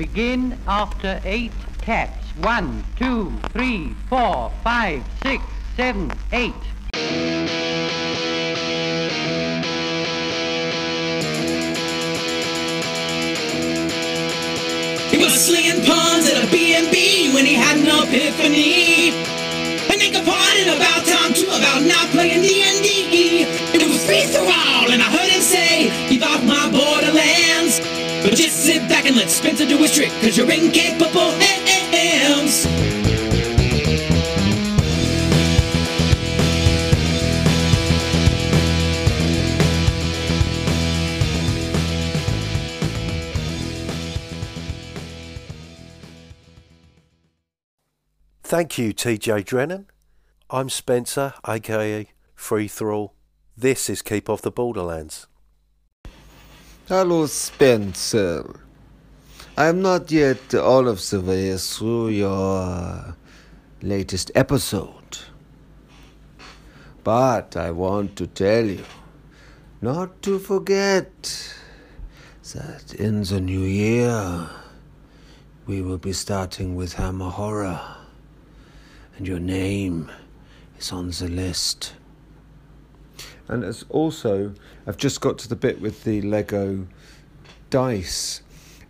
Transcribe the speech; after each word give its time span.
Begin 0.00 0.56
after 0.66 1.20
eight 1.24 1.52
taps. 1.82 2.28
One, 2.38 2.84
two, 2.96 3.38
three, 3.52 3.94
four, 4.08 4.50
five, 4.64 5.04
six, 5.22 5.44
seven, 5.76 6.10
eight. 6.32 6.54
He 15.10 15.18
was 15.18 15.34
slinging 15.34 15.84
pawns 15.84 16.30
at 16.30 16.44
a 16.44 16.50
B&B 16.50 17.34
when 17.34 17.44
he 17.44 17.52
had 17.52 17.76
an 17.76 18.08
epiphany. 18.08 18.99
Sit 28.60 28.86
back 28.90 29.06
and 29.06 29.16
let 29.16 29.30
Spencer 29.30 29.64
do 29.66 29.78
his 29.78 29.90
trick, 29.90 30.10
cause 30.20 30.36
you're 30.36 30.50
incapable 30.50 31.30
hams. 31.30 32.66
Thank 48.42 48.76
you, 48.76 48.92
TJ 48.92 49.46
Drennan. 49.46 49.86
I'm 50.50 50.68
Spencer, 50.68 51.32
aka 51.48 52.08
Freeforall. 52.36 53.12
This 53.56 53.88
is 53.88 54.02
Keep 54.02 54.28
Off 54.28 54.42
the 54.42 54.50
Borderlands. 54.50 55.29
Hello, 56.90 57.26
Spencer. 57.26 58.44
I'm 59.56 59.80
not 59.80 60.10
yet 60.10 60.52
all 60.56 60.88
of 60.88 60.98
the 61.08 61.20
way 61.20 61.56
through 61.56 62.08
your 62.08 63.14
latest 63.80 64.32
episode. 64.34 65.18
But 67.04 67.56
I 67.56 67.70
want 67.70 68.16
to 68.16 68.26
tell 68.26 68.64
you 68.64 68.82
not 69.80 70.20
to 70.22 70.40
forget 70.40 71.54
that 72.54 72.92
in 72.94 73.22
the 73.22 73.40
new 73.40 73.60
year 73.60 74.50
we 75.68 75.82
will 75.82 75.98
be 75.98 76.12
starting 76.12 76.74
with 76.74 76.94
Hammer 76.94 77.30
Horror, 77.30 77.98
and 79.16 79.28
your 79.28 79.38
name 79.38 80.10
is 80.76 80.90
on 80.90 81.10
the 81.10 81.28
list. 81.28 81.92
And 83.50 83.64
as 83.64 83.84
also, 83.88 84.54
I've 84.86 84.96
just 84.96 85.20
got 85.20 85.36
to 85.38 85.48
the 85.48 85.56
bit 85.56 85.80
with 85.80 86.04
the 86.04 86.22
Lego 86.22 86.86
dice. 87.68 88.42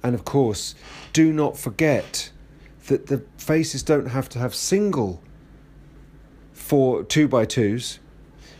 And 0.02 0.14
of 0.14 0.26
course, 0.26 0.74
do 1.14 1.32
not 1.32 1.56
forget 1.56 2.30
that 2.88 3.06
the 3.06 3.24
faces 3.38 3.82
don't 3.82 4.08
have 4.08 4.28
to 4.28 4.38
have 4.38 4.54
single 4.54 5.22
four 6.52 7.02
two 7.02 7.26
by 7.26 7.46
twos. 7.46 8.00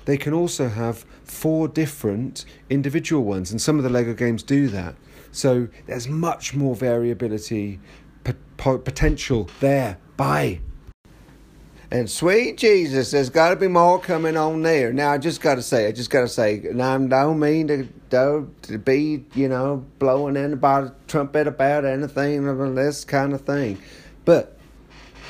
They 0.06 0.16
can 0.16 0.32
also 0.32 0.68
have 0.68 1.04
four 1.22 1.68
different 1.68 2.46
individual 2.70 3.22
ones, 3.22 3.50
and 3.50 3.60
some 3.60 3.76
of 3.76 3.84
the 3.84 3.90
Lego 3.90 4.14
games 4.14 4.42
do 4.42 4.68
that. 4.68 4.94
So 5.32 5.68
there's 5.86 6.08
much 6.08 6.54
more 6.54 6.74
variability 6.74 7.78
p- 8.24 8.32
potential 8.56 9.50
there. 9.60 9.98
Bye. 10.16 10.60
And 11.92 12.08
sweet 12.08 12.56
Jesus, 12.56 13.10
there's 13.10 13.30
got 13.30 13.50
to 13.50 13.56
be 13.56 13.66
more 13.66 13.98
coming 13.98 14.36
on 14.36 14.62
there. 14.62 14.92
Now, 14.92 15.10
I 15.10 15.18
just 15.18 15.40
got 15.40 15.56
to 15.56 15.62
say, 15.62 15.88
I 15.88 15.92
just 15.92 16.08
got 16.08 16.20
to 16.20 16.28
say, 16.28 16.58
and 16.58 16.80
I 16.80 16.96
don't 16.96 17.40
mean 17.40 17.66
to, 17.66 17.88
to, 18.10 18.48
to 18.62 18.78
be, 18.78 19.24
you 19.34 19.48
know, 19.48 19.84
blowing 19.98 20.36
anybody 20.36 20.90
trumpet 21.08 21.48
about 21.48 21.84
anything 21.84 22.46
of 22.46 22.76
this 22.76 23.04
kind 23.04 23.32
of 23.32 23.40
thing. 23.40 23.78
But 24.24 24.56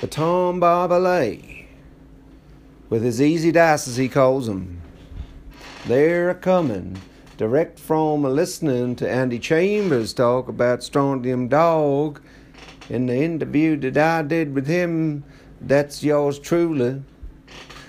the 0.02 0.06
Tom 0.06 0.60
Barbalay, 0.60 1.64
with 2.90 3.04
his 3.04 3.22
easy 3.22 3.52
dice 3.52 3.88
as 3.88 3.96
he 3.96 4.10
calls 4.10 4.46
them, 4.46 4.82
they're 5.86 6.34
coming 6.34 7.00
direct 7.38 7.78
from 7.78 8.22
listening 8.22 8.96
to 8.96 9.10
Andy 9.10 9.38
Chambers 9.38 10.12
talk 10.12 10.46
about 10.46 10.82
Strontium 10.82 11.48
Dog 11.48 12.20
in 12.90 13.06
the 13.06 13.16
interview 13.16 13.78
that 13.78 13.96
I 13.96 14.20
did 14.20 14.54
with 14.54 14.66
him 14.66 15.24
that's 15.60 16.02
yours 16.02 16.38
truly, 16.38 17.02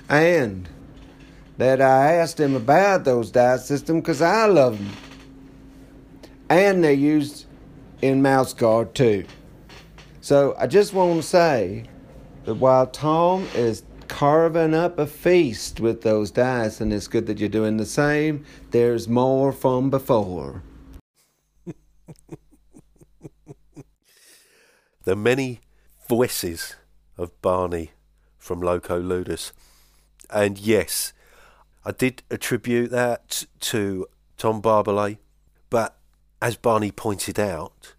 and 0.10 0.68
that 1.58 1.82
I 1.82 2.14
asked 2.14 2.40
him 2.40 2.56
about 2.56 3.04
those 3.04 3.32
dice 3.32 3.66
systems 3.66 4.02
because 4.02 4.22
I 4.22 4.46
love 4.46 4.78
them. 4.78 4.92
And 6.50 6.84
they're 6.84 6.92
used 6.92 7.46
in 8.02 8.22
Mouse 8.22 8.54
Guard 8.54 8.94
too. 8.94 9.26
So 10.22 10.56
I 10.58 10.68
just 10.68 10.94
want 10.94 11.22
to 11.22 11.28
say 11.28 11.86
that 12.46 12.56
while 12.56 12.88
Tom 12.88 13.48
is 13.56 13.84
carving 14.08 14.74
up 14.74 15.00
a 15.00 15.08
feast 15.08 15.80
with 15.80 16.02
those 16.02 16.32
dice, 16.32 16.82
and 16.82 16.92
it's 16.92 17.08
good 17.08 17.26
that 17.28 17.40
you're 17.40 17.48
doing 17.48 17.78
the 17.78 17.86
same, 17.86 18.46
there's 18.72 19.08
more 19.08 19.52
from 19.52 19.90
before. 19.90 20.64
The 25.04 25.16
many 25.16 25.62
voices 26.08 26.76
of 27.18 27.40
Barney 27.42 27.92
from 28.38 28.62
Loco 28.62 29.00
Ludus. 29.00 29.52
And 30.30 30.58
yes, 30.58 31.14
I 31.86 31.92
did 31.92 32.24
attribute 32.30 32.92
that 32.92 33.46
to 33.62 34.08
Tom 34.38 34.62
Barbalay, 34.62 35.18
but 35.70 35.98
as 36.42 36.56
Barney 36.56 36.92
pointed 36.92 37.40
out, 37.40 37.96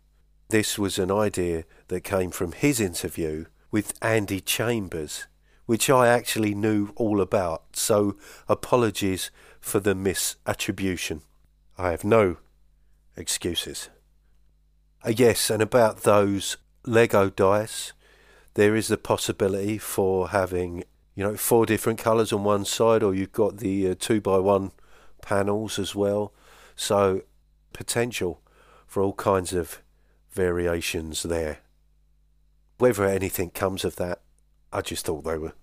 this 0.49 0.79
was 0.79 0.99
an 0.99 1.11
idea 1.11 1.65
that 1.89 2.03
came 2.03 2.31
from 2.31 2.53
his 2.53 2.81
interview 2.81 3.47
with 3.71 3.95
Andy 4.03 4.41
Chambers, 4.41 5.27
which 5.67 5.89
I 5.89 6.09
actually 6.09 6.55
knew 6.55 6.93
all 6.97 7.21
about, 7.21 7.77
so 7.77 8.17
apologies 8.49 9.31
for 9.61 9.81
the 9.81 9.95
misattribution. 9.95 11.23
I 11.79 11.91
have 11.91 12.05
no 12.05 12.37
excuses. 13.17 13.89
Uh, 15.05 15.13
yes, 15.17 15.51
and 15.51 15.63
about 15.63 16.03
those 16.03 16.57
Lego 16.85 17.31
dice, 17.31 17.93
there 18.55 18.77
is 18.77 18.89
the 18.89 18.99
possibility 18.99 19.79
for 19.79 20.29
having 20.29 20.85
you 21.15 21.25
know 21.25 21.37
four 21.37 21.67
different 21.67 21.99
colours 21.99 22.33
on 22.33 22.45
one 22.45 22.65
side, 22.65 23.03
or 23.03 23.15
you've 23.15 23.33
got 23.33 23.59
the 23.59 23.91
uh, 23.91 23.95
two 23.99 24.21
by 24.21 24.39
one 24.39 24.73
panels 25.21 25.79
as 25.79 25.95
well. 25.95 26.33
So 26.77 27.23
potential 27.73 28.41
for 28.87 29.03
all 29.03 29.15
kinds 29.15 29.53
of 29.53 29.81
variations 30.31 31.23
there. 31.23 31.59
Whether 32.79 33.07
anything 33.07 33.51
comes 33.51 33.85
of 33.85 33.97
that, 33.97 34.21
I 34.73 34.81
just 34.81 35.07
thought 35.07 35.25
they 35.25 35.39
were 35.39 35.55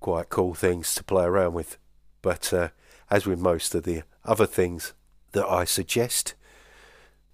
quite 0.00 0.28
cool 0.28 0.54
things 0.54 0.94
to 0.94 1.04
play 1.04 1.24
around 1.24 1.54
with. 1.54 1.76
But 2.22 2.52
uh, 2.52 2.68
as 3.10 3.26
with 3.26 3.38
most 3.38 3.74
of 3.74 3.84
the 3.84 4.02
other 4.24 4.46
things 4.46 4.92
that 5.32 5.46
I 5.46 5.64
suggest, 5.64 6.34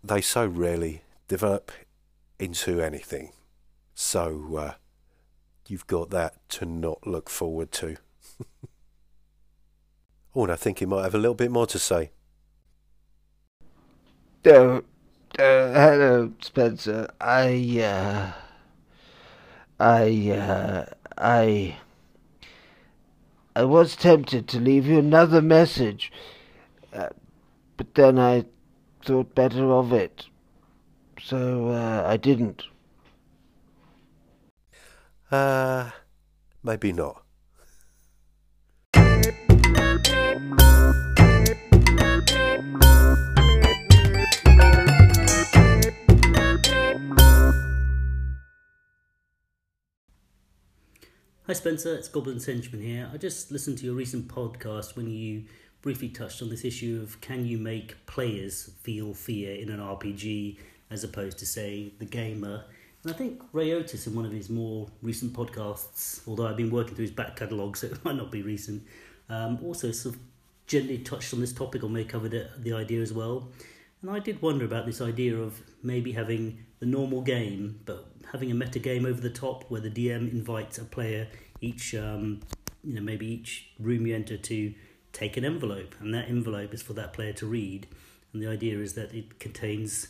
they 0.03 0.21
so 0.21 0.47
rarely 0.47 1.03
develop 1.29 1.73
into 2.39 2.81
anything. 2.81 3.33
So 3.95 4.57
uh, 4.57 4.73
you've 5.69 5.87
got 5.87 6.11
that 6.11 6.35
to 6.51 6.65
not 6.65 7.07
look 7.07 7.29
forward 7.31 7.73
to. 7.73 7.97
oh, 10.35 10.45
and 10.45 10.53
I 10.53 10.57
think 10.57 10.79
he 10.79 10.87
might 10.87 11.03
have 11.03 11.15
a 11.15 11.19
little 11.19 11.35
bit 11.35 11.51
more 11.51 11.67
to 11.67 11.79
say. 11.79 12.11
Uh, 14.47 14.51
uh, 14.51 14.81
hello, 15.39 16.33
Spencer. 16.41 17.09
I, 17.21 17.81
uh, 17.83 18.33
I, 19.81 20.31
uh, 20.31 20.87
I, 21.17 21.77
I 23.57 23.65
was 23.65 23.97
tempted 23.97 24.47
to 24.49 24.61
leave 24.61 24.87
you 24.87 24.99
another 24.99 25.41
message, 25.41 26.13
uh, 26.93 27.09
but 27.77 27.95
then 27.95 28.19
I 28.19 28.45
thought 29.05 29.35
better 29.35 29.73
of 29.73 29.93
it, 29.93 30.27
so 31.21 31.69
uh, 31.69 32.05
I 32.07 32.17
didn't. 32.17 32.65
Uh, 35.31 35.91
maybe 36.63 36.93
not. 36.93 37.23
Hi 51.47 51.53
Spencer, 51.53 51.95
it's 51.95 52.09
Goblin's 52.09 52.47
Henchman 52.47 52.81
here. 52.81 53.11
I 53.13 53.19
just 53.19 53.51
listened 53.51 53.77
to 53.79 53.85
your 53.85 53.95
recent 53.95 54.29
podcast 54.29 54.97
when 54.97 55.11
you 55.11 55.45
briefly 55.83 56.09
touched 56.09 56.41
on 56.41 56.49
this 56.49 56.65
issue 56.65 57.01
of 57.03 57.21
can 57.21 57.45
you 57.45 57.59
make 57.59 58.07
players 58.07 58.71
feel 58.83 59.13
fear 59.13 59.55
in 59.55 59.69
an 59.69 59.79
RPG 59.79 60.59
as 60.91 61.05
opposed 61.05 61.37
to, 61.39 61.47
say, 61.47 61.93
the 61.99 62.07
gamer. 62.07 62.65
And 63.05 63.13
I 63.13 63.17
think 63.17 63.43
Ray 63.53 63.73
Otis, 63.73 64.07
in 64.07 64.15
one 64.15 64.25
of 64.25 64.33
his 64.33 64.49
more 64.49 64.89
recent 65.03 65.35
podcasts, 65.35 66.27
although 66.27 66.47
I've 66.47 66.57
been 66.57 66.71
working 66.71 66.95
through 66.95 67.05
his 67.05 67.11
back 67.11 67.37
catalogue, 67.37 67.77
so 67.77 67.89
it 67.89 68.03
might 68.05 68.17
not 68.17 68.31
be 68.31 68.43
recent, 68.43 68.83
um, 69.29 69.59
also 69.63 69.93
sort 69.93 70.15
of 70.15 70.21
gently 70.67 70.99
touched 70.99 71.35
on 71.35 71.41
this 71.41 71.53
topic 71.53 71.83
or 71.85 71.91
may 71.91 72.01
have 72.01 72.09
covered 72.09 72.33
it, 72.33 72.51
the 72.63 72.73
idea 72.73 73.03
as 73.03 73.13
well. 73.13 73.49
And 74.01 74.11
I 74.11 74.21
did 74.21 74.41
wonder 74.41 74.65
about 74.65 74.87
this 74.87 75.03
idea 75.03 75.37
of 75.37 75.61
maybe 75.83 76.13
having 76.13 76.65
the 76.79 76.87
normal 76.87 77.21
game, 77.21 77.81
but 77.85 78.07
having 78.33 78.51
a 78.51 78.55
meta 78.55 78.79
game 78.79 79.05
over 79.05 79.21
the 79.21 79.31
top 79.31 79.65
where 79.71 79.83
the 79.83 79.91
DM 79.91 80.33
invites 80.33 80.79
a 80.79 80.85
player 80.85 81.29
each, 81.61 81.95
um, 81.95 82.41
you 82.83 82.95
know, 82.95 83.03
maybe 83.03 83.27
each 83.27 83.69
room 83.79 84.07
you 84.07 84.15
enter 84.15 84.37
to 84.39 84.75
take 85.13 85.37
an 85.37 85.45
envelope, 85.45 85.95
and 86.01 86.13
that 86.15 86.29
envelope 86.29 86.73
is 86.73 86.83
for 86.83 86.95
that 86.95 87.13
player 87.13 87.33
to 87.35 87.47
read. 87.47 87.87
And 88.33 88.43
the 88.43 88.49
idea 88.49 88.79
is 88.79 88.95
that 88.95 89.15
it 89.15 89.39
contains 89.39 90.09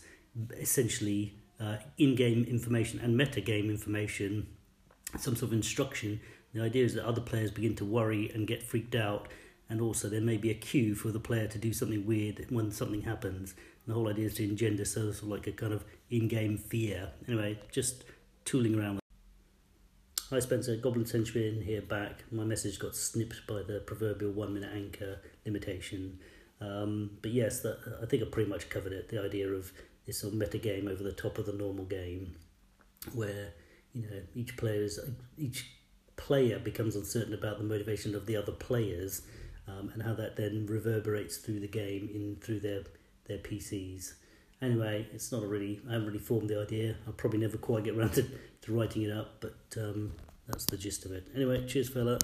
essentially 0.58 1.34
uh, 1.60 1.76
in-game 1.98 2.44
information 2.44 3.00
and 3.00 3.16
meta-game 3.16 3.70
information, 3.70 4.46
some 5.18 5.36
sort 5.36 5.50
of 5.50 5.52
instruction. 5.52 6.20
The 6.52 6.62
idea 6.62 6.84
is 6.84 6.94
that 6.94 7.04
other 7.04 7.20
players 7.20 7.50
begin 7.50 7.74
to 7.76 7.84
worry 7.84 8.30
and 8.34 8.46
get 8.46 8.62
freaked 8.62 8.94
out, 8.94 9.28
and 9.68 9.80
also 9.80 10.08
there 10.08 10.20
may 10.20 10.36
be 10.36 10.50
a 10.50 10.54
cue 10.54 10.94
for 10.94 11.10
the 11.10 11.20
player 11.20 11.46
to 11.48 11.58
do 11.58 11.72
something 11.72 12.06
weird 12.06 12.46
when 12.50 12.70
something 12.70 13.02
happens. 13.02 13.54
And 13.84 13.88
the 13.88 13.94
whole 13.94 14.08
idea 14.08 14.26
is 14.26 14.34
to 14.34 14.44
engender 14.44 14.84
sort 14.84 15.08
of 15.08 15.22
like 15.24 15.46
a 15.46 15.52
kind 15.52 15.72
of 15.72 15.84
in-game 16.10 16.58
fear. 16.58 17.10
Anyway, 17.26 17.58
just 17.72 18.04
tooling 18.44 18.78
around. 18.78 19.00
Hi 20.30 20.38
Spencer, 20.40 20.76
Goblin 20.76 21.06
Henchman 21.06 21.62
here 21.62 21.82
back. 21.82 22.24
My 22.32 22.44
message 22.44 22.78
got 22.78 22.96
snipped 22.96 23.46
by 23.46 23.62
the 23.62 23.82
proverbial 23.86 24.32
one 24.32 24.54
minute 24.54 24.70
anchor 24.74 25.20
limitation. 25.44 26.18
Um, 26.60 27.18
but 27.20 27.30
yes, 27.32 27.60
that, 27.60 27.78
I 28.02 28.06
think 28.06 28.22
I 28.22 28.26
pretty 28.26 28.48
much 28.48 28.68
covered 28.68 28.92
it. 28.92 29.10
The 29.10 29.22
idea 29.22 29.48
of 29.48 29.72
this 30.06 30.20
sort 30.20 30.32
of 30.32 30.38
meta 30.38 30.58
game 30.58 30.88
over 30.88 31.02
the 31.02 31.12
top 31.12 31.38
of 31.38 31.46
the 31.46 31.52
normal 31.52 31.84
game, 31.84 32.36
where 33.12 33.52
you 33.92 34.02
know 34.02 34.20
each 34.34 34.56
player 34.56 34.82
is 34.82 34.98
each 35.36 35.70
player 36.16 36.58
becomes 36.58 36.96
uncertain 36.96 37.34
about 37.34 37.58
the 37.58 37.64
motivation 37.64 38.14
of 38.14 38.26
the 38.26 38.36
other 38.36 38.52
players, 38.52 39.22
um, 39.68 39.90
and 39.94 40.02
how 40.02 40.14
that 40.14 40.36
then 40.36 40.66
reverberates 40.68 41.38
through 41.38 41.60
the 41.60 41.68
game 41.68 42.08
in 42.12 42.36
through 42.40 42.60
their 42.60 42.82
their 43.26 43.38
PCs. 43.38 44.14
Anyway, 44.62 45.06
it's 45.12 45.30
not 45.32 45.42
a 45.42 45.46
really 45.46 45.80
I 45.88 45.92
haven't 45.92 46.06
really 46.06 46.18
formed 46.18 46.48
the 46.48 46.60
idea. 46.60 46.96
I'll 47.06 47.12
probably 47.12 47.40
never 47.40 47.58
quite 47.58 47.84
get 47.84 47.96
around 47.96 48.12
to, 48.14 48.24
to 48.62 48.72
writing 48.72 49.02
it 49.02 49.10
up, 49.10 49.40
but 49.40 49.76
um, 49.76 50.12
that's 50.46 50.66
the 50.66 50.76
gist 50.76 51.04
of 51.04 51.12
it. 51.12 51.26
Anyway, 51.34 51.66
cheers, 51.66 51.88
fella. 51.88 52.18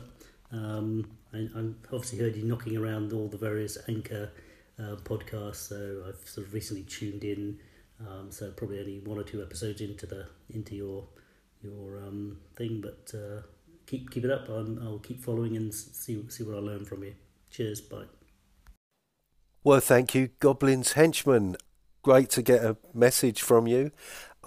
Um, 0.53 1.11
I, 1.33 1.49
I'm 1.55 1.77
obviously 1.93 2.19
heard 2.19 2.37
you 2.37 2.45
knocking 2.45 2.77
around 2.77 3.13
all 3.13 3.29
the 3.29 3.39
various 3.39 3.79
anchor 3.89 4.31
uh, 4.79 4.97
podcasts, 5.05 5.69
so 5.69 6.05
I've 6.09 6.29
sort 6.29 6.47
of 6.47 6.55
recently 6.55 6.83
tuned 6.85 7.25
in. 7.25 7.59
Um, 8.09 8.31
so 8.31 8.51
probably 8.51 8.79
only 8.79 9.01
one 9.01 9.19
or 9.19 9.25
two 9.25 9.43
episodes 9.43 9.81
into 9.81 10.07
the 10.07 10.27
into 10.49 10.75
your 10.75 11.09
your 11.63 11.99
um, 11.99 12.39
thing, 12.57 12.81
but 12.81 13.13
uh, 13.15 13.43
keep 13.87 14.11
keep 14.11 14.25
it 14.25 14.31
up. 14.31 14.49
I'm, 14.49 14.81
I'll 14.83 14.99
keep 14.99 15.23
following 15.23 15.57
and 15.57 15.75
see 15.75 16.25
see 16.29 16.45
what 16.45 16.57
I 16.57 16.61
learn 16.61 16.85
from 16.85 17.05
you. 17.05 17.15
Cheers, 17.51 17.81
bye. 17.81 18.05
Well, 19.63 19.81
thank 19.81 20.15
you, 20.15 20.31
Goblin's 20.41 20.93
henchman. 20.93 21.57
Great 22.03 22.31
to 22.31 22.43
get 22.43 22.65
a 22.65 22.79
message 22.95 23.43
from 23.43 23.67
you. 23.67 23.91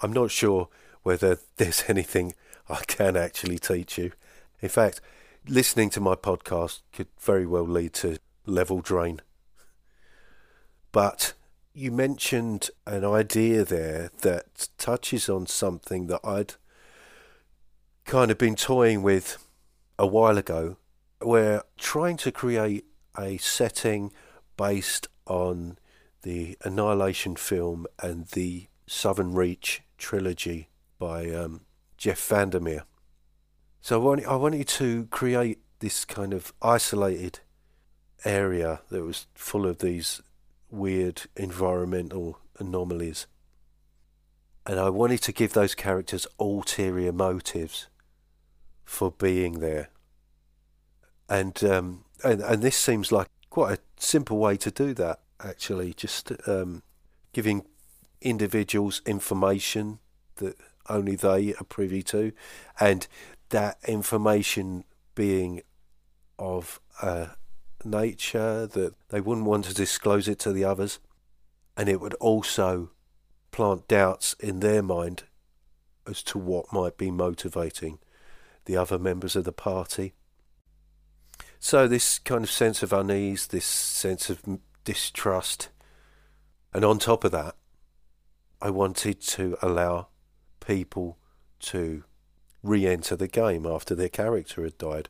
I'm 0.01 0.11
not 0.11 0.31
sure 0.31 0.69
whether 1.03 1.37
there's 1.57 1.83
anything 1.87 2.33
I 2.67 2.81
can 2.87 3.15
actually 3.15 3.59
teach 3.59 3.97
you. 3.97 4.13
In 4.61 4.69
fact, 4.69 5.01
listening 5.47 5.89
to 5.91 5.99
my 5.99 6.15
podcast 6.15 6.81
could 6.91 7.09
very 7.19 7.45
well 7.45 7.67
lead 7.67 7.93
to 7.93 8.17
level 8.45 8.81
drain. 8.81 9.21
But 10.91 11.33
you 11.73 11.91
mentioned 11.91 12.69
an 12.85 13.03
idea 13.03 13.65
there 13.65 14.11
that 14.21 14.69
touches 14.77 15.27
on 15.27 15.47
something 15.47 16.07
that 16.07 16.21
I'd 16.23 16.53
kind 18.05 18.29
of 18.29 18.37
been 18.37 18.55
toying 18.55 19.01
with 19.01 19.43
a 19.97 20.05
while 20.05 20.37
ago, 20.37 20.77
where 21.19 21.63
trying 21.77 22.17
to 22.17 22.31
create 22.31 22.85
a 23.17 23.37
setting 23.37 24.11
based 24.55 25.07
on 25.25 25.77
the 26.21 26.57
Annihilation 26.61 27.35
film 27.35 27.87
and 28.01 28.27
the 28.27 28.67
Southern 28.85 29.33
Reach 29.33 29.81
trilogy 29.97 30.69
by 30.99 31.29
um, 31.31 31.61
Jeff 31.97 32.19
Vandermeer. 32.27 32.83
So 33.81 33.99
I 33.99 34.03
wanted, 34.03 34.25
I 34.25 34.35
wanted 34.35 34.67
to 34.67 35.07
create 35.07 35.59
this 35.79 36.05
kind 36.05 36.33
of 36.33 36.53
isolated 36.61 37.39
area 38.23 38.81
that 38.89 39.03
was 39.03 39.25
full 39.33 39.65
of 39.65 39.79
these 39.79 40.21
weird 40.73 41.23
environmental 41.35 42.39
anomalies. 42.59 43.27
And 44.65 44.79
I 44.79 44.89
wanted 44.89 45.21
to 45.23 45.31
give 45.31 45.53
those 45.53 45.75
characters 45.75 46.25
ulterior 46.39 47.11
motives 47.11 47.87
for 48.83 49.11
being 49.11 49.59
there. 49.59 49.89
And 51.29 51.63
um, 51.63 52.05
and 52.23 52.41
and 52.41 52.61
this 52.61 52.75
seems 52.75 53.11
like 53.11 53.27
quite 53.49 53.77
a 53.77 53.81
simple 53.97 54.37
way 54.37 54.57
to 54.57 54.71
do 54.71 54.93
that. 54.95 55.19
Actually, 55.39 55.93
just 55.93 56.31
um, 56.47 56.83
giving 57.33 57.65
individuals 58.21 59.01
information 59.05 59.99
that 60.35 60.55
only 60.89 61.15
they 61.15 61.53
are 61.53 61.65
privy 61.65 62.01
to, 62.03 62.31
and 62.79 63.07
that 63.49 63.77
information 63.87 64.85
being 65.15 65.61
of 66.39 66.79
a 67.01 67.29
nature 67.85 68.67
that 68.67 68.93
they 69.09 69.21
wouldn't 69.21 69.47
want 69.47 69.65
to 69.65 69.73
disclose 69.73 70.27
it 70.27 70.39
to 70.39 70.51
the 70.51 70.63
others, 70.63 70.99
and 71.75 71.89
it 71.89 71.99
would 71.99 72.13
also 72.15 72.91
plant 73.51 73.87
doubts 73.87 74.33
in 74.39 74.59
their 74.59 74.81
mind 74.81 75.23
as 76.07 76.21
to 76.23 76.37
what 76.37 76.73
might 76.73 76.97
be 76.97 77.11
motivating 77.11 77.99
the 78.65 78.77
other 78.77 78.99
members 78.99 79.35
of 79.35 79.43
the 79.43 79.51
party. 79.51 80.13
So, 81.59 81.87
this 81.87 82.19
kind 82.19 82.43
of 82.43 82.51
sense 82.51 82.83
of 82.83 82.91
unease, 82.91 83.47
this 83.47 83.65
sense 83.65 84.29
of 84.29 84.41
distrust, 84.83 85.69
and 86.73 86.83
on 86.83 86.99
top 86.99 87.23
of 87.23 87.31
that, 87.31 87.55
I 88.61 88.69
wanted 88.69 89.21
to 89.21 89.57
allow 89.61 90.07
people 90.59 91.17
to 91.59 92.03
re 92.63 92.87
enter 92.87 93.15
the 93.15 93.27
game 93.27 93.65
after 93.65 93.93
their 93.93 94.09
character 94.09 94.63
had 94.63 94.77
died. 94.77 95.09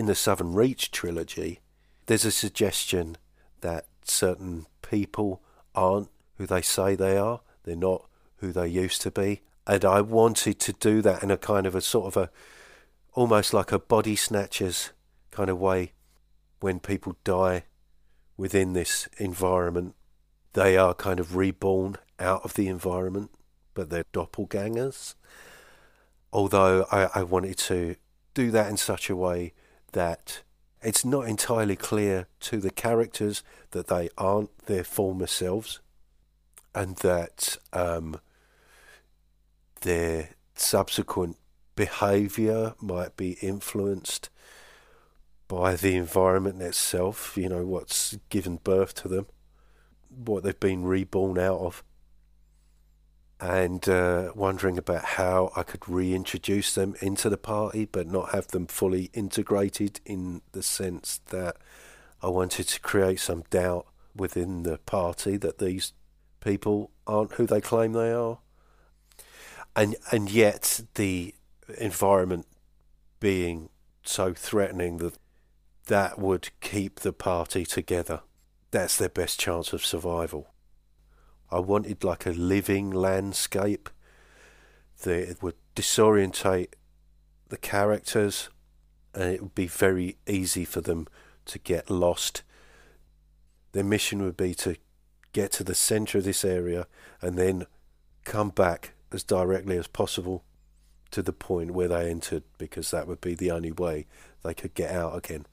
In 0.00 0.06
the 0.06 0.14
Southern 0.14 0.54
Reach 0.54 0.90
trilogy, 0.90 1.60
there's 2.06 2.24
a 2.24 2.30
suggestion 2.30 3.18
that 3.60 3.84
certain 4.02 4.64
people 4.80 5.42
aren't 5.74 6.08
who 6.38 6.46
they 6.46 6.62
say 6.62 6.94
they 6.94 7.18
are, 7.18 7.42
they're 7.64 7.76
not 7.76 8.06
who 8.36 8.50
they 8.50 8.66
used 8.66 9.02
to 9.02 9.10
be. 9.10 9.42
And 9.66 9.84
I 9.84 10.00
wanted 10.00 10.58
to 10.58 10.72
do 10.72 11.02
that 11.02 11.22
in 11.22 11.30
a 11.30 11.36
kind 11.36 11.66
of 11.66 11.74
a 11.74 11.82
sort 11.82 12.06
of 12.06 12.16
a 12.16 12.30
almost 13.12 13.52
like 13.52 13.72
a 13.72 13.78
body 13.78 14.16
snatchers 14.16 14.92
kind 15.32 15.50
of 15.50 15.60
way. 15.60 15.92
When 16.60 16.80
people 16.80 17.18
die 17.22 17.64
within 18.38 18.72
this 18.72 19.06
environment, 19.18 19.94
they 20.54 20.78
are 20.78 20.94
kind 20.94 21.20
of 21.20 21.36
reborn 21.36 21.96
out 22.18 22.42
of 22.42 22.54
the 22.54 22.68
environment 22.68 23.32
but 23.74 23.90
they're 23.90 24.04
doppelgangers. 24.14 25.14
Although 26.32 26.86
I, 26.90 27.10
I 27.16 27.22
wanted 27.22 27.58
to 27.58 27.96
do 28.32 28.50
that 28.50 28.70
in 28.70 28.78
such 28.78 29.10
a 29.10 29.14
way 29.14 29.52
that 29.92 30.42
it's 30.82 31.04
not 31.04 31.28
entirely 31.28 31.76
clear 31.76 32.26
to 32.40 32.58
the 32.58 32.70
characters 32.70 33.42
that 33.72 33.88
they 33.88 34.08
aren't 34.16 34.66
their 34.66 34.84
former 34.84 35.26
selves 35.26 35.80
and 36.74 36.96
that 36.98 37.56
um, 37.72 38.18
their 39.82 40.30
subsequent 40.54 41.36
behavior 41.76 42.74
might 42.80 43.16
be 43.16 43.32
influenced 43.40 44.30
by 45.48 45.74
the 45.74 45.96
environment 45.96 46.62
itself, 46.62 47.36
you 47.36 47.48
know, 47.48 47.66
what's 47.66 48.16
given 48.28 48.56
birth 48.62 48.94
to 48.94 49.08
them, 49.08 49.26
what 50.08 50.44
they've 50.44 50.60
been 50.60 50.84
reborn 50.84 51.38
out 51.38 51.58
of 51.58 51.82
and 53.40 53.88
uh, 53.88 54.32
wondering 54.34 54.76
about 54.76 55.04
how 55.04 55.50
I 55.56 55.62
could 55.62 55.88
reintroduce 55.88 56.74
them 56.74 56.94
into 57.00 57.30
the 57.30 57.38
party, 57.38 57.86
but 57.86 58.06
not 58.06 58.32
have 58.32 58.48
them 58.48 58.66
fully 58.66 59.10
integrated 59.14 60.00
in 60.04 60.42
the 60.52 60.62
sense 60.62 61.20
that 61.30 61.56
I 62.22 62.28
wanted 62.28 62.68
to 62.68 62.80
create 62.80 63.20
some 63.20 63.44
doubt 63.48 63.86
within 64.14 64.64
the 64.64 64.78
party 64.78 65.38
that 65.38 65.58
these 65.58 65.94
people 66.40 66.90
aren't 67.06 67.32
who 67.32 67.46
they 67.46 67.60
claim 67.60 67.92
they 67.92 68.12
are, 68.12 68.38
and 69.74 69.96
and 70.12 70.30
yet 70.30 70.82
the 70.94 71.34
environment 71.78 72.46
being 73.20 73.70
so 74.02 74.34
threatening 74.34 74.98
that 74.98 75.16
that 75.86 76.18
would 76.18 76.50
keep 76.60 77.00
the 77.00 77.12
party 77.12 77.64
together. 77.64 78.20
That's 78.70 78.96
their 78.96 79.08
best 79.08 79.40
chance 79.40 79.72
of 79.72 79.84
survival. 79.84 80.48
I 81.52 81.58
wanted 81.58 82.04
like 82.04 82.26
a 82.26 82.30
living 82.30 82.90
landscape 82.90 83.88
that 85.02 85.42
would 85.42 85.56
disorientate 85.74 86.74
the 87.48 87.56
characters 87.56 88.48
and 89.14 89.24
it 89.24 89.42
would 89.42 89.54
be 89.54 89.66
very 89.66 90.16
easy 90.26 90.64
for 90.64 90.80
them 90.80 91.08
to 91.46 91.58
get 91.58 91.90
lost. 91.90 92.42
Their 93.72 93.84
mission 93.84 94.22
would 94.22 94.36
be 94.36 94.54
to 94.56 94.76
get 95.32 95.52
to 95.52 95.64
the 95.64 95.74
centre 95.74 96.18
of 96.18 96.24
this 96.24 96.44
area 96.44 96.86
and 97.20 97.36
then 97.36 97.66
come 98.24 98.50
back 98.50 98.92
as 99.12 99.22
directly 99.22 99.76
as 99.76 99.86
possible 99.86 100.44
to 101.10 101.22
the 101.22 101.32
point 101.32 101.72
where 101.72 101.88
they 101.88 102.08
entered 102.08 102.44
because 102.58 102.90
that 102.90 103.08
would 103.08 103.20
be 103.20 103.34
the 103.34 103.50
only 103.50 103.72
way 103.72 104.06
they 104.44 104.54
could 104.54 104.74
get 104.74 104.92
out 104.92 105.16
again. 105.16 105.46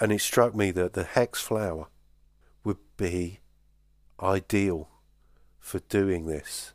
And 0.00 0.12
it 0.12 0.20
struck 0.20 0.54
me 0.54 0.70
that 0.70 0.92
the 0.92 1.04
hex 1.04 1.40
flower 1.40 1.86
would 2.64 2.78
be 2.96 3.40
ideal 4.22 4.88
for 5.58 5.80
doing 5.80 6.26
this. 6.26 6.72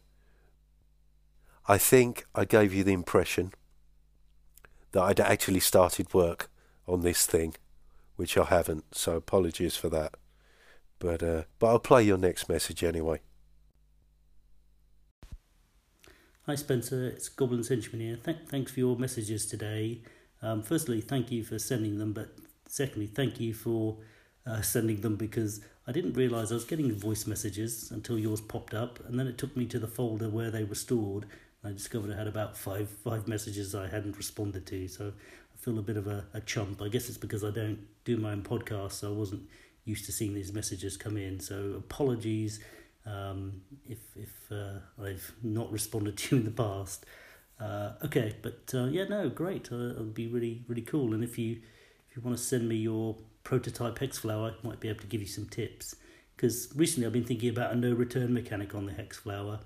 I 1.67 1.77
think 1.77 2.25
I 2.33 2.45
gave 2.45 2.73
you 2.73 2.83
the 2.83 2.93
impression 2.93 3.53
that 4.91 5.01
I'd 5.01 5.19
actually 5.19 5.59
started 5.59 6.13
work 6.13 6.49
on 6.87 7.01
this 7.01 7.25
thing, 7.25 7.55
which 8.15 8.37
I 8.37 8.45
haven't, 8.45 8.95
so 8.95 9.15
apologies 9.15 9.75
for 9.75 9.89
that. 9.89 10.15
But 10.99 11.21
uh, 11.21 11.43
but 11.59 11.67
I'll 11.67 11.79
play 11.79 12.03
your 12.03 12.17
next 12.17 12.49
message 12.49 12.83
anyway. 12.83 13.19
Hi 16.45 16.55
Spencer, 16.55 17.05
it's 17.05 17.27
Goblin 17.27 17.63
Henchman 17.63 17.99
here. 17.99 18.15
Th- 18.15 18.37
thanks 18.47 18.71
for 18.71 18.79
your 18.79 18.95
messages 18.97 19.45
today. 19.45 20.01
Um, 20.41 20.63
firstly, 20.63 21.01
thank 21.01 21.29
you 21.29 21.43
for 21.43 21.59
sending 21.59 21.97
them, 21.97 22.13
but 22.13 22.29
secondly, 22.67 23.07
thank 23.07 23.39
you 23.41 23.53
for 23.53 23.97
uh, 24.47 24.61
sending 24.61 25.01
them 25.01 25.15
because 25.15 25.61
I 25.87 25.91
didn't 25.91 26.13
realise 26.13 26.51
I 26.51 26.55
was 26.55 26.65
getting 26.65 26.91
voice 26.93 27.27
messages 27.27 27.91
until 27.91 28.17
yours 28.17 28.41
popped 28.41 28.73
up, 28.73 28.99
and 29.07 29.19
then 29.19 29.27
it 29.27 29.37
took 29.37 29.55
me 29.55 29.65
to 29.67 29.79
the 29.79 29.87
folder 29.87 30.29
where 30.29 30.51
they 30.51 30.63
were 30.63 30.75
stored. 30.75 31.25
I 31.63 31.71
discovered 31.71 32.11
I 32.11 32.17
had 32.17 32.27
about 32.27 32.55
five 32.57 32.89
five 32.89 33.27
messages 33.27 33.75
I 33.75 33.87
hadn't 33.87 34.17
responded 34.17 34.65
to, 34.67 34.87
so 34.87 35.11
I 35.53 35.57
feel 35.57 35.79
a 35.79 35.81
bit 35.81 35.97
of 35.97 36.07
a, 36.07 36.25
a 36.33 36.41
chump. 36.41 36.81
I 36.81 36.87
guess 36.87 37.09
it's 37.09 37.17
because 37.17 37.43
I 37.43 37.51
don't 37.51 37.79
do 38.05 38.17
my 38.17 38.31
own 38.31 38.43
podcast, 38.43 38.93
so 38.93 39.09
I 39.09 39.15
wasn't 39.15 39.43
used 39.85 40.05
to 40.05 40.11
seeing 40.11 40.33
these 40.33 40.53
messages 40.53 40.97
come 40.97 41.17
in. 41.17 41.39
So 41.39 41.73
apologies 41.77 42.59
um, 43.05 43.61
if 43.87 43.99
if 44.15 44.51
uh, 44.51 44.79
I've 45.01 45.33
not 45.41 45.71
responded 45.71 46.17
to 46.17 46.35
you 46.35 46.41
in 46.41 46.45
the 46.45 46.51
past. 46.51 47.05
Uh, 47.59 47.93
okay, 48.05 48.35
but 48.43 48.71
uh, 48.73 48.85
yeah, 48.85 49.05
no, 49.05 49.29
great. 49.29 49.71
Uh, 49.71 49.91
it'll 49.91 50.03
be 50.05 50.27
really 50.27 50.63
really 50.67 50.83
cool. 50.83 51.13
And 51.13 51.23
if 51.23 51.37
you 51.37 51.61
if 52.09 52.15
you 52.15 52.21
want 52.21 52.37
to 52.37 52.43
send 52.43 52.67
me 52.67 52.75
your 52.75 53.15
prototype 53.47 53.97
Hexflower, 53.97 54.55
might 54.61 54.81
be 54.81 54.89
able 54.89 54.99
to 54.99 55.07
give 55.07 55.21
you 55.21 55.27
some 55.27 55.45
tips. 55.45 55.95
Because 56.35 56.67
recently 56.75 57.07
I've 57.07 57.13
been 57.13 57.23
thinking 57.23 57.49
about 57.49 57.71
a 57.71 57.75
no 57.77 57.93
return 57.93 58.33
mechanic 58.33 58.75
on 58.75 58.85
the 58.85 58.91
Hexflower, 58.91 59.59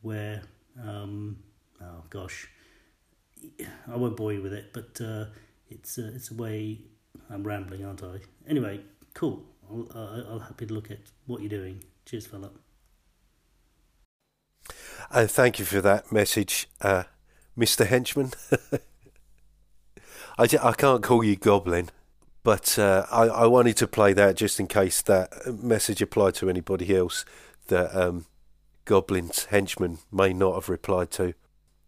where 0.00 0.40
um, 0.82 1.36
oh 1.78 2.04
gosh, 2.08 2.48
I 3.86 3.96
won't 3.96 4.16
bore 4.16 4.32
you 4.32 4.40
with 4.40 4.54
it, 4.54 4.72
but 4.72 4.98
uh, 5.04 5.26
it's 5.68 5.98
it's 5.98 6.30
a 6.30 6.34
way. 6.34 6.80
I'm 7.28 7.46
rambling, 7.46 7.84
aren't 7.84 8.02
I? 8.02 8.20
Anyway, 8.48 8.80
cool. 9.12 9.42
I'll, 9.70 9.86
uh, 9.94 10.22
I'll 10.32 10.38
happy 10.38 10.64
to 10.64 10.72
look 10.72 10.90
at 10.90 11.00
what 11.26 11.42
you're 11.42 11.50
doing. 11.50 11.84
Cheers, 12.06 12.26
fella. 12.26 12.50
And 15.10 15.30
thank 15.30 15.58
you 15.58 15.66
for 15.66 15.82
that 15.82 16.10
message, 16.10 16.66
uh, 16.80 17.04
Mr. 17.58 17.86
Henchman. 17.86 18.32
I, 20.38 20.48
I 20.62 20.72
can't 20.72 21.02
call 21.02 21.22
you 21.22 21.36
Goblin, 21.36 21.90
but 22.48 22.78
uh, 22.78 23.04
I, 23.10 23.24
I 23.24 23.46
wanted 23.46 23.76
to 23.76 23.86
play 23.86 24.14
that 24.14 24.34
just 24.34 24.58
in 24.58 24.68
case 24.68 25.02
that 25.02 25.30
message 25.62 26.00
applied 26.00 26.34
to 26.36 26.48
anybody 26.48 26.96
else 26.96 27.26
that 27.66 27.94
um, 27.94 28.24
Goblin's 28.86 29.44
henchman 29.44 29.98
may 30.10 30.32
not 30.32 30.54
have 30.54 30.70
replied 30.70 31.10
to. 31.10 31.34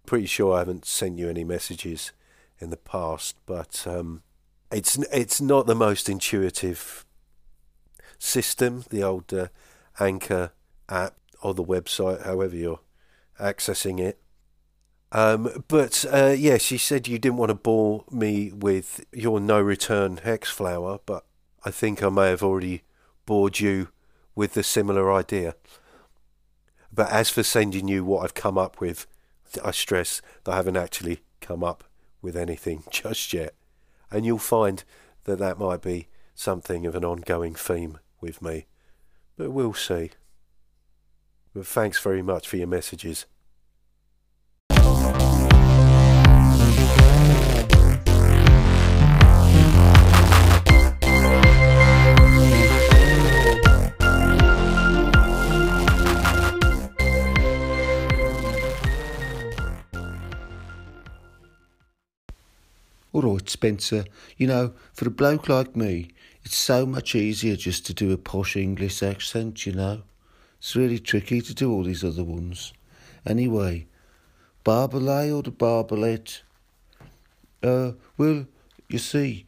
Pretty 0.05 0.26
sure 0.26 0.55
I 0.55 0.59
haven't 0.59 0.85
sent 0.85 1.17
you 1.17 1.31
any 1.31 1.45
messages 1.45 2.12
in 2.59 2.69
the 2.69 2.76
past, 2.76 3.37
but 3.47 3.87
um, 3.87 4.23
it's 4.71 4.99
it's 5.11 5.40
not 5.40 5.67
the 5.67 5.75
most 5.75 6.11
intuitive 6.11 7.07
system. 8.19 8.85
The 8.90 9.02
old 9.02 9.33
uh, 9.33 9.49
Anchor 9.99 10.52
app 10.90 11.17
or 11.43 11.55
the 11.55 11.64
website, 11.64 12.26
however 12.26 12.55
you're 12.55 12.81
accessing 13.40 13.99
it. 13.99 14.19
Um, 15.12 15.64
but 15.67 16.05
uh, 16.11 16.35
yes, 16.37 16.71
you 16.71 16.79
said 16.79 17.09
you 17.09 17.19
didn't 17.19 17.38
want 17.38 17.50
to 17.50 17.55
bore 17.55 18.05
me 18.11 18.52
with 18.52 19.05
your 19.12 19.40
no 19.40 19.61
return 19.61 20.19
hex 20.19 20.50
flower, 20.50 21.00
but 21.05 21.25
I 21.64 21.71
think 21.71 22.02
I 22.02 22.09
may 22.09 22.29
have 22.29 22.43
already 22.43 22.83
bored 23.26 23.59
you 23.61 23.88
with 24.35 24.55
the 24.55 24.62
similar 24.62 25.12
idea. 25.12 25.57
But 26.93 27.11
as 27.11 27.29
for 27.31 27.43
sending 27.43 27.88
you 27.88 28.05
what 28.05 28.25
I've 28.25 28.35
come 28.35 28.59
up 28.59 28.81
with, 28.81 29.07
I 29.64 29.73
stress 29.73 30.23
that 30.45 30.52
I 30.52 30.57
haven't 30.57 30.76
actually 30.76 31.21
come 31.40 31.64
up 31.64 31.85
with 32.23 32.37
anything 32.37 32.85
just 32.90 33.33
yet. 33.33 33.55
And 34.11 34.25
you'll 34.25 34.38
find 34.38 34.83
that 35.25 35.38
that 35.38 35.59
might 35.59 35.83
be 35.83 36.09
something 36.35 36.87
of 36.87 36.95
an 36.95 37.05
ongoing 37.05 37.55
theme 37.55 37.99
with 38.21 38.40
me. 38.40 38.67
But 39.37 39.50
we'll 39.50 39.75
see. 39.75 40.11
But 41.55 41.67
thanks 41.67 42.00
very 42.00 42.23
much 42.23 42.49
for 42.49 42.57
your 42.57 42.67
messages. 42.67 43.26
Spencer. 63.50 64.04
You 64.37 64.47
know, 64.47 64.73
for 64.95 65.09
a 65.09 65.11
bloke 65.11 65.49
like 65.49 65.76
me, 65.76 66.11
it's 66.45 66.57
so 66.57 66.87
much 66.87 67.14
easier 67.14 67.57
just 67.57 67.85
to 67.87 67.95
do 67.95 68.12
a 68.12 68.16
posh 68.16 68.57
English 68.57 69.02
accent, 69.02 69.66
you 69.66 69.73
know. 69.73 70.02
It's 70.59 70.76
really 70.76 70.99
tricky 70.99 71.40
to 71.40 71.54
do 71.54 71.73
all 71.73 71.85
these 71.85 72.04
other 72.04 72.25
ones. 72.25 72.73
Anyway, 73.26 73.87
Barbalay 74.64 75.35
or 75.35 75.42
the 75.42 75.50
Barbalet? 75.50 76.40
Uh, 77.62 77.92
well, 78.16 78.47
you 78.88 78.99
see, 78.99 79.47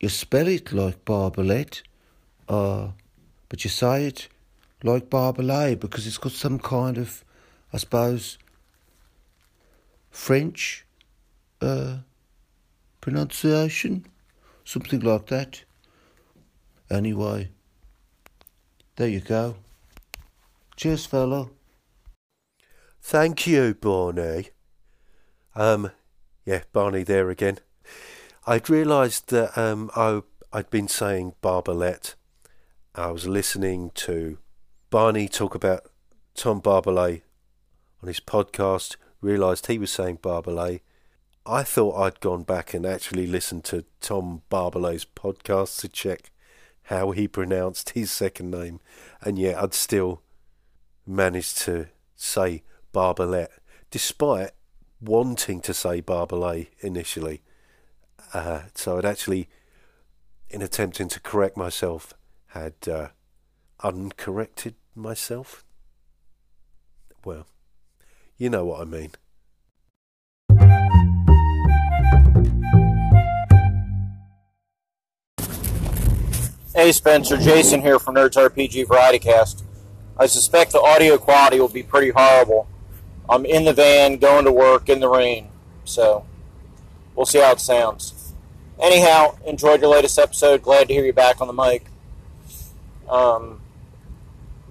you 0.00 0.08
spell 0.08 0.48
it 0.48 0.72
like 0.72 1.04
Barbalet, 1.04 1.82
uh, 2.48 2.88
but 3.48 3.64
you 3.64 3.70
say 3.70 4.06
it 4.06 4.28
like 4.82 5.10
Barbalay 5.10 5.78
because 5.78 6.06
it's 6.06 6.18
got 6.18 6.32
some 6.32 6.58
kind 6.58 6.98
of, 6.98 7.24
I 7.72 7.78
suppose, 7.78 8.38
French, 10.10 10.84
uh, 11.60 11.98
pronunciation, 13.04 14.06
something 14.64 15.00
like 15.00 15.26
that. 15.26 15.62
Anyway, 16.90 17.50
there 18.96 19.08
you 19.08 19.20
go. 19.20 19.56
Cheers, 20.76 21.04
fella. 21.04 21.50
Thank 23.02 23.46
you, 23.46 23.74
Barney. 23.74 24.48
Um, 25.54 25.90
yeah, 26.46 26.62
Barney 26.72 27.02
there 27.02 27.28
again. 27.28 27.58
I'd 28.46 28.70
realised 28.70 29.28
that 29.28 29.58
um, 29.58 29.90
I, 29.94 30.22
I'd 30.50 30.70
been 30.70 30.88
saying 30.88 31.34
Barbalet. 31.42 32.14
I 32.94 33.10
was 33.10 33.28
listening 33.28 33.90
to 33.96 34.38
Barney 34.88 35.28
talk 35.28 35.54
about 35.54 35.90
Tom 36.34 36.62
Barbalet 36.62 37.20
on 38.02 38.08
his 38.08 38.20
podcast, 38.20 38.96
realised 39.20 39.66
he 39.66 39.78
was 39.78 39.90
saying 39.90 40.20
Barbalet, 40.22 40.80
I 41.46 41.62
thought 41.62 42.00
I'd 42.00 42.20
gone 42.20 42.42
back 42.42 42.72
and 42.72 42.86
actually 42.86 43.26
listened 43.26 43.64
to 43.64 43.84
Tom 44.00 44.42
Barbalet's 44.50 45.04
podcast 45.04 45.78
to 45.80 45.88
check 45.88 46.30
how 46.84 47.10
he 47.10 47.28
pronounced 47.28 47.90
his 47.90 48.10
second 48.10 48.50
name, 48.50 48.80
and 49.20 49.38
yet 49.38 49.62
I'd 49.62 49.74
still 49.74 50.22
managed 51.06 51.58
to 51.58 51.88
say 52.16 52.62
Barbalet, 52.94 53.48
despite 53.90 54.52
wanting 55.02 55.60
to 55.62 55.74
say 55.74 56.00
Barbalet 56.00 56.68
initially. 56.80 57.42
Uh, 58.32 58.62
so 58.74 58.96
I'd 58.96 59.04
actually, 59.04 59.50
in 60.48 60.62
attempting 60.62 61.08
to 61.08 61.20
correct 61.20 61.58
myself, 61.58 62.14
had 62.48 62.74
uh, 62.90 63.08
uncorrected 63.82 64.76
myself. 64.94 65.62
Well, 67.22 67.46
you 68.38 68.48
know 68.48 68.64
what 68.64 68.80
I 68.80 68.84
mean. 68.84 69.10
Hey 76.76 76.90
Spencer, 76.90 77.36
Jason 77.36 77.82
here 77.82 78.00
from 78.00 78.16
Nerds 78.16 78.34
RPG 78.34 78.88
Variety 78.88 79.20
Cast. 79.20 79.62
I 80.18 80.26
suspect 80.26 80.72
the 80.72 80.80
audio 80.80 81.18
quality 81.18 81.60
will 81.60 81.68
be 81.68 81.84
pretty 81.84 82.10
horrible. 82.10 82.66
I'm 83.30 83.46
in 83.46 83.64
the 83.64 83.72
van, 83.72 84.16
going 84.16 84.44
to 84.44 84.50
work 84.50 84.88
in 84.88 84.98
the 84.98 85.08
rain, 85.08 85.50
so 85.84 86.26
we'll 87.14 87.26
see 87.26 87.38
how 87.38 87.52
it 87.52 87.60
sounds. 87.60 88.32
Anyhow, 88.80 89.36
enjoyed 89.46 89.82
your 89.82 89.90
latest 89.90 90.18
episode. 90.18 90.62
Glad 90.62 90.88
to 90.88 90.94
hear 90.94 91.04
you 91.04 91.12
back 91.12 91.40
on 91.40 91.46
the 91.46 91.52
mic. 91.52 91.86
Um, 93.08 93.60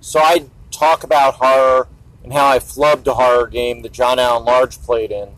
so 0.01 0.19
I 0.19 0.47
talk 0.71 1.05
about 1.05 1.35
horror 1.35 1.87
and 2.21 2.33
how 2.33 2.49
I 2.49 2.59
flubbed 2.59 3.07
a 3.07 3.13
horror 3.13 3.47
game 3.47 3.81
that 3.83 3.93
John 3.93 4.19
Allen 4.19 4.43
Large 4.43 4.81
played 4.81 5.13
in. 5.13 5.29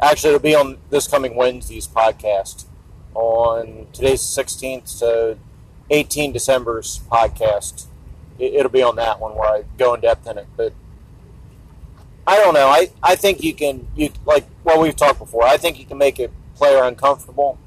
Actually, 0.00 0.34
it'll 0.34 0.40
be 0.40 0.54
on 0.54 0.78
this 0.90 1.08
coming 1.08 1.34
Wednesday's 1.34 1.88
podcast. 1.88 2.66
On 3.12 3.88
today's 3.92 4.20
16th, 4.20 4.86
so 4.86 5.36
18 5.90 6.32
December's 6.32 7.00
podcast. 7.10 7.86
It, 8.38 8.62
will 8.62 8.70
be 8.70 8.82
on 8.82 8.96
that 8.96 9.20
one 9.20 9.34
where 9.34 9.48
I 9.48 9.64
go 9.76 9.94
in 9.94 10.00
depth 10.00 10.26
in 10.26 10.38
it. 10.38 10.46
But 10.56 10.72
I 12.26 12.36
don't 12.36 12.54
know. 12.54 12.68
I, 12.68 12.90
I 13.02 13.16
think 13.16 13.42
you 13.42 13.54
can 13.54 13.88
you 13.94 14.10
like 14.24 14.46
well 14.64 14.80
we've 14.80 14.96
talked 14.96 15.18
before. 15.18 15.44
I 15.44 15.56
think 15.56 15.78
you 15.78 15.84
can 15.84 15.98
make 15.98 16.18
a 16.18 16.30
player 16.54 16.82
uncomfortable, 16.82 17.58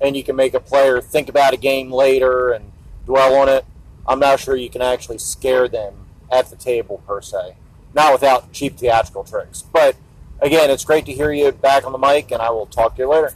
and 0.00 0.16
you 0.16 0.22
can 0.22 0.36
make 0.36 0.54
a 0.54 0.60
player 0.60 1.00
think 1.00 1.28
about 1.28 1.52
a 1.52 1.56
game 1.56 1.90
later 1.90 2.52
and 2.52 2.72
dwell 3.04 3.34
on 3.34 3.48
it. 3.48 3.64
I'm 4.06 4.20
not 4.20 4.40
sure 4.40 4.56
you 4.56 4.70
can 4.70 4.82
actually 4.82 5.18
scare 5.18 5.68
them 5.68 6.06
at 6.30 6.48
the 6.48 6.56
table 6.56 7.02
per 7.06 7.20
se. 7.20 7.56
Not 7.94 8.12
without 8.12 8.52
cheap 8.52 8.76
theatrical 8.78 9.24
tricks. 9.24 9.62
But 9.62 9.96
again, 10.40 10.70
it's 10.70 10.84
great 10.84 11.04
to 11.06 11.12
hear 11.12 11.32
you 11.32 11.52
back 11.52 11.84
on 11.84 11.92
the 11.92 11.98
mic, 11.98 12.30
and 12.30 12.40
I 12.40 12.50
will 12.50 12.66
talk 12.66 12.96
to 12.96 13.02
you 13.02 13.08
later. 13.08 13.34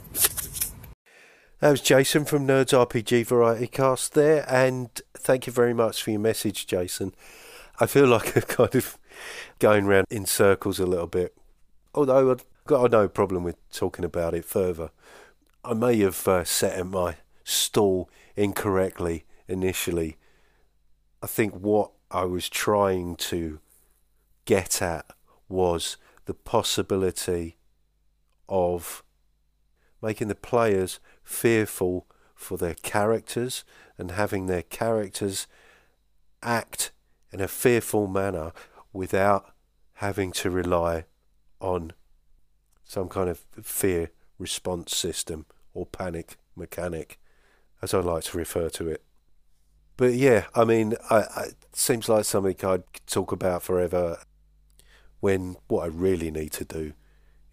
That 1.63 1.71
was 1.71 1.79
Jason 1.79 2.25
from 2.25 2.45
Nerds 2.45 2.77
RPG 2.77 3.25
Variety 3.25 3.67
Cast 3.67 4.15
there, 4.15 4.45
and 4.49 4.89
thank 5.13 5.47
you 5.47 5.53
very 5.53 5.73
much 5.73 6.03
for 6.03 6.11
your 6.11 6.19
message, 6.19 6.67
Jason. 6.67 7.15
I 7.79 7.85
feel 7.85 8.05
like 8.05 8.35
I'm 8.35 8.41
kind 8.41 8.75
of 8.75 8.97
going 9.59 9.85
round 9.85 10.07
in 10.09 10.25
circles 10.25 10.77
a 10.77 10.85
little 10.85 11.07
bit, 11.07 11.33
although 11.95 12.31
I've 12.31 12.43
got 12.65 12.91
no 12.91 13.07
problem 13.07 13.45
with 13.45 13.55
talking 13.71 14.03
about 14.03 14.33
it 14.33 14.43
further. 14.43 14.89
I 15.63 15.73
may 15.73 15.97
have 15.99 16.27
uh, 16.27 16.43
set 16.43 16.77
at 16.77 16.85
my 16.85 17.15
stall 17.45 18.09
incorrectly 18.35 19.23
initially. 19.47 20.17
I 21.21 21.27
think 21.27 21.53
what 21.53 21.91
I 22.11 22.25
was 22.25 22.49
trying 22.49 23.15
to 23.15 23.61
get 24.43 24.81
at 24.81 25.05
was 25.47 25.95
the 26.25 26.33
possibility 26.33 27.55
of 28.49 29.01
making 30.01 30.27
the 30.27 30.35
players 30.35 30.99
fearful 31.23 32.07
for 32.35 32.57
their 32.57 32.75
characters 32.75 33.63
and 33.97 34.11
having 34.11 34.47
their 34.47 34.63
characters 34.63 35.47
act 36.41 36.91
in 37.31 37.39
a 37.39 37.47
fearful 37.47 38.07
manner 38.07 38.51
without 38.91 39.53
having 39.95 40.31
to 40.31 40.49
rely 40.49 41.05
on 41.59 41.93
some 42.83 43.07
kind 43.07 43.29
of 43.29 43.39
fear 43.61 44.11
response 44.37 44.95
system 44.95 45.45
or 45.73 45.85
panic 45.85 46.37
mechanic, 46.55 47.19
as 47.81 47.93
I 47.93 47.99
like 47.99 48.25
to 48.25 48.37
refer 48.37 48.69
to 48.69 48.89
it. 48.89 49.03
But 49.95 50.13
yeah, 50.13 50.45
I 50.53 50.65
mean, 50.65 50.95
I, 51.09 51.15
I, 51.15 51.43
it 51.49 51.75
seems 51.75 52.09
like 52.09 52.25
something 52.25 52.55
I'd 52.63 52.83
talk 53.07 53.31
about 53.31 53.63
forever 53.63 54.19
when 55.19 55.55
what 55.67 55.83
I 55.83 55.87
really 55.87 56.31
need 56.31 56.51
to 56.53 56.65
do 56.65 56.93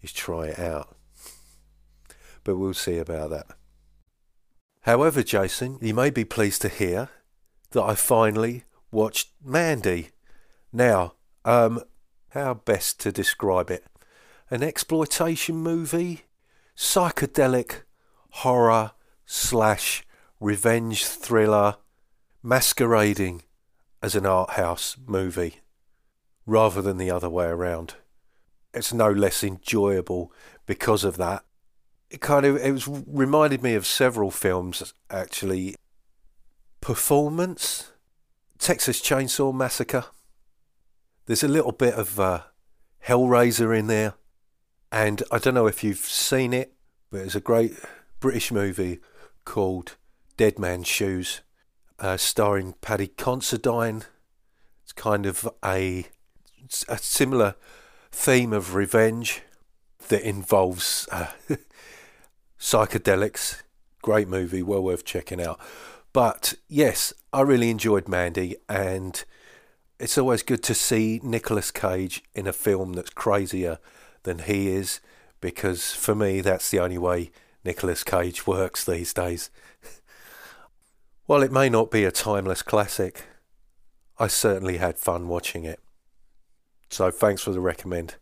is 0.01 0.11
try 0.11 0.47
it 0.47 0.59
out. 0.59 0.95
But 2.43 2.57
we'll 2.57 2.73
see 2.73 2.97
about 2.97 3.29
that. 3.29 3.47
However, 4.81 5.21
Jason, 5.21 5.77
you 5.79 5.93
may 5.93 6.09
be 6.09 6.25
pleased 6.25 6.61
to 6.63 6.69
hear 6.69 7.09
that 7.71 7.83
I 7.83 7.95
finally 7.95 8.63
watched 8.91 9.29
Mandy. 9.43 10.09
Now, 10.73 11.13
um, 11.45 11.81
how 12.29 12.55
best 12.55 12.99
to 13.01 13.11
describe 13.11 13.69
it? 13.69 13.85
An 14.49 14.63
exploitation 14.63 15.57
movie, 15.57 16.21
psychedelic 16.75 17.83
horror 18.29 18.91
slash 19.25 20.03
revenge 20.39 21.05
thriller, 21.05 21.75
masquerading 22.41 23.43
as 24.01 24.15
an 24.15 24.25
art 24.25 24.51
house 24.51 24.97
movie, 25.05 25.59
rather 26.47 26.81
than 26.81 26.97
the 26.97 27.11
other 27.11 27.29
way 27.29 27.45
around. 27.45 27.95
It's 28.73 28.91
no 28.91 29.11
less 29.11 29.43
enjoyable 29.43 30.33
because 30.65 31.03
of 31.03 31.17
that. 31.17 31.43
It 32.11 32.19
kind 32.19 32.45
of 32.45 32.57
it 32.57 32.71
was 32.73 32.87
reminded 32.87 33.63
me 33.63 33.73
of 33.73 33.87
several 33.87 34.31
films 34.31 34.93
actually. 35.09 35.75
Performance, 36.81 37.91
Texas 38.59 39.01
Chainsaw 39.01 39.53
Massacre. 39.53 40.05
There's 41.25 41.43
a 41.43 41.47
little 41.47 41.71
bit 41.71 41.93
of 41.93 42.19
uh, 42.19 42.41
Hellraiser 43.07 43.77
in 43.77 43.87
there, 43.87 44.15
and 44.91 45.23
I 45.31 45.37
don't 45.37 45.53
know 45.53 45.67
if 45.67 45.85
you've 45.85 45.99
seen 45.99 46.53
it, 46.53 46.73
but 47.09 47.21
it's 47.21 47.35
a 47.35 47.39
great 47.39 47.77
British 48.19 48.51
movie 48.51 48.99
called 49.45 49.95
Dead 50.35 50.59
Man's 50.59 50.87
Shoes, 50.87 51.41
uh, 51.99 52.17
starring 52.17 52.73
Paddy 52.81 53.07
Considine. 53.07 54.03
It's 54.83 54.91
kind 54.91 55.25
of 55.25 55.47
a, 55.63 56.07
a 56.89 56.97
similar 56.97 57.55
theme 58.11 58.51
of 58.51 58.75
revenge 58.75 59.43
that 60.09 60.27
involves 60.27 61.07
uh, 61.11 61.27
psychedelics. 62.61 63.63
Great 64.01 64.27
movie, 64.27 64.61
well 64.61 64.83
worth 64.83 65.03
checking 65.03 65.41
out. 65.41 65.59
But 66.13 66.53
yes, 66.69 67.13
I 67.33 67.41
really 67.41 67.69
enjoyed 67.69 68.07
Mandy, 68.07 68.55
and 68.69 69.23
it's 69.99 70.17
always 70.17 70.43
good 70.43 70.63
to 70.63 70.73
see 70.73 71.19
Nicolas 71.23 71.71
Cage 71.71 72.23
in 72.33 72.47
a 72.47 72.53
film 72.53 72.93
that's 72.93 73.09
crazier 73.09 73.79
than 74.23 74.39
he 74.39 74.69
is, 74.69 75.01
because 75.41 75.91
for 75.91 76.13
me, 76.13 76.41
that's 76.41 76.69
the 76.69 76.79
only 76.79 76.97
way 76.97 77.31
Nicolas 77.65 78.03
Cage 78.03 78.45
works 78.45 78.85
these 78.85 79.13
days. 79.13 79.49
While 81.25 81.43
it 81.43 81.51
may 81.51 81.69
not 81.69 81.91
be 81.91 82.03
a 82.03 82.11
timeless 82.11 82.61
classic, 82.61 83.23
I 84.19 84.27
certainly 84.27 84.77
had 84.77 84.99
fun 84.99 85.27
watching 85.27 85.65
it. 85.65 85.79
So 86.89 87.09
thanks 87.09 87.41
for 87.41 87.51
the 87.51 87.61
recommend. 87.61 88.15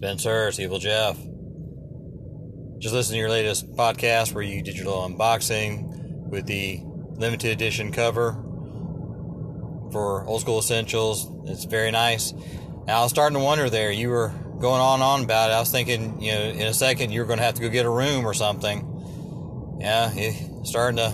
Spencer, 0.00 0.48
it's 0.48 0.58
Evil 0.58 0.78
Jeff. 0.78 1.14
Just 2.78 2.94
listen 2.94 3.12
to 3.12 3.18
your 3.18 3.28
latest 3.28 3.70
podcast 3.72 4.32
where 4.32 4.42
you 4.42 4.62
did 4.62 4.74
your 4.74 4.86
little 4.86 5.06
unboxing 5.06 6.26
with 6.26 6.46
the 6.46 6.80
limited 7.16 7.50
edition 7.50 7.92
cover 7.92 8.32
for 9.92 10.24
Old 10.26 10.40
School 10.40 10.58
Essentials. 10.58 11.30
It's 11.50 11.64
very 11.64 11.90
nice. 11.90 12.32
Now 12.86 13.00
I 13.00 13.02
was 13.02 13.10
starting 13.10 13.36
to 13.36 13.44
wonder 13.44 13.68
there. 13.68 13.92
You 13.92 14.08
were 14.08 14.28
going 14.58 14.80
on 14.80 14.94
and 14.94 15.02
on 15.02 15.24
about 15.24 15.50
it. 15.50 15.52
I 15.52 15.60
was 15.60 15.70
thinking, 15.70 16.18
you 16.22 16.32
know, 16.32 16.44
in 16.44 16.66
a 16.66 16.72
second 16.72 17.10
you 17.10 17.20
were 17.20 17.26
going 17.26 17.38
to 17.38 17.44
have 17.44 17.56
to 17.56 17.60
go 17.60 17.68
get 17.68 17.84
a 17.84 17.90
room 17.90 18.24
or 18.24 18.32
something. 18.32 19.76
Yeah, 19.82 20.08
starting 20.64 20.96
to. 20.96 21.12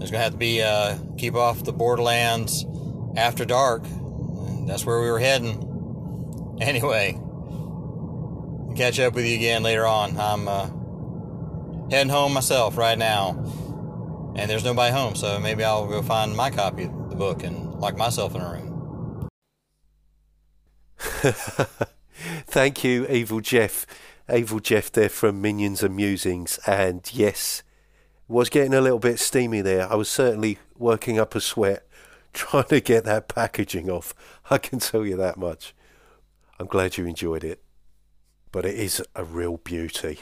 There's 0.00 0.10
going 0.10 0.18
to 0.18 0.24
have 0.24 0.32
to 0.32 0.36
be 0.36 0.62
uh, 0.62 0.98
keep 1.16 1.36
off 1.36 1.62
the 1.62 1.72
Borderlands 1.72 2.66
after 3.16 3.44
dark. 3.44 3.84
That's 4.66 4.84
where 4.84 5.00
we 5.00 5.08
were 5.08 5.20
heading. 5.20 5.68
Anyway, 6.60 7.18
catch 8.76 8.98
up 9.00 9.14
with 9.14 9.26
you 9.26 9.34
again 9.34 9.62
later 9.62 9.86
on. 9.86 10.18
I'm 10.18 10.48
uh, 10.48 10.70
heading 11.90 12.10
home 12.10 12.32
myself 12.32 12.76
right 12.76 12.98
now, 12.98 13.30
and 14.36 14.50
there's 14.50 14.64
nobody 14.64 14.92
home, 14.92 15.14
so 15.14 15.38
maybe 15.38 15.64
I'll 15.64 15.86
go 15.86 16.02
find 16.02 16.36
my 16.36 16.50
copy 16.50 16.84
of 16.84 17.10
the 17.10 17.16
book 17.16 17.42
and 17.42 17.74
lock 17.74 17.96
myself 17.96 18.34
in 18.34 18.40
a 18.40 18.50
room. 18.52 19.28
Thank 22.46 22.84
you, 22.84 23.06
Evil 23.08 23.40
Jeff. 23.40 23.86
Evil 24.32 24.60
Jeff 24.60 24.92
there 24.92 25.08
from 25.08 25.40
Minions 25.40 25.82
and 25.82 25.96
Musings, 25.96 26.58
and 26.66 27.08
yes, 27.12 27.62
was 28.28 28.48
getting 28.48 28.74
a 28.74 28.80
little 28.80 28.98
bit 28.98 29.18
steamy 29.18 29.60
there. 29.60 29.90
I 29.90 29.96
was 29.96 30.08
certainly 30.08 30.58
working 30.78 31.18
up 31.18 31.34
a 31.34 31.40
sweat 31.40 31.86
trying 32.32 32.64
to 32.64 32.80
get 32.80 33.04
that 33.04 33.28
packaging 33.28 33.90
off. 33.90 34.14
I 34.50 34.58
can 34.58 34.78
tell 34.78 35.04
you 35.04 35.16
that 35.16 35.36
much. 35.36 35.74
I'm 36.58 36.66
glad 36.66 36.96
you 36.96 37.06
enjoyed 37.06 37.42
it, 37.42 37.62
but 38.52 38.64
it 38.64 38.74
is 38.74 39.02
a 39.14 39.24
real 39.24 39.58
beauty. 39.58 40.20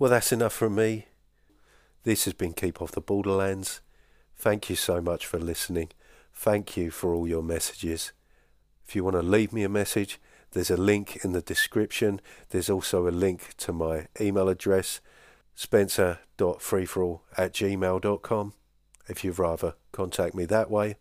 Well, 0.00 0.08
that's 0.08 0.32
enough 0.32 0.54
from 0.54 0.76
me. 0.76 1.08
This 2.04 2.24
has 2.24 2.32
been 2.32 2.54
Keep 2.54 2.80
Off 2.80 2.92
the 2.92 3.02
Borderlands. 3.02 3.82
Thank 4.34 4.70
you 4.70 4.76
so 4.76 5.02
much 5.02 5.26
for 5.26 5.38
listening. 5.38 5.90
Thank 6.32 6.74
you 6.74 6.90
for 6.90 7.12
all 7.12 7.28
your 7.28 7.42
messages. 7.42 8.12
If 8.88 8.96
you 8.96 9.04
want 9.04 9.16
to 9.16 9.22
leave 9.22 9.52
me 9.52 9.62
a 9.62 9.68
message, 9.68 10.18
there's 10.52 10.70
a 10.70 10.78
link 10.78 11.22
in 11.22 11.32
the 11.32 11.42
description. 11.42 12.22
There's 12.48 12.70
also 12.70 13.06
a 13.06 13.10
link 13.10 13.52
to 13.58 13.74
my 13.74 14.06
email 14.18 14.48
address, 14.48 15.02
spencer.freeforall 15.54 17.20
at 17.36 17.52
gmail.com. 17.52 18.54
if 19.06 19.22
you'd 19.22 19.38
rather 19.38 19.74
contact 19.92 20.34
me 20.34 20.46
that 20.46 20.70
way. 20.70 20.96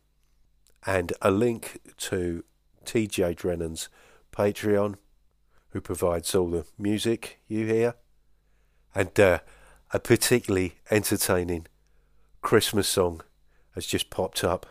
And 0.85 1.13
a 1.21 1.31
link 1.31 1.79
to 1.99 2.43
TJ 2.83 3.38
Drennan's 3.38 3.88
Patreon, 4.33 4.95
who 5.69 5.79
provides 5.79 6.35
all 6.35 6.49
the 6.49 6.65
music 6.77 7.39
you 7.47 7.65
hear. 7.65 7.95
And 8.95 9.17
uh, 9.19 9.39
a 9.91 9.99
particularly 9.99 10.75
entertaining 10.89 11.67
Christmas 12.41 12.88
song 12.88 13.21
has 13.75 13.86
just 13.86 14.10
popped 14.10 14.43
up 14.43 14.65